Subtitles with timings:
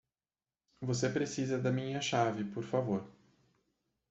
[0.81, 3.05] Você precisa da minha chave, por favor.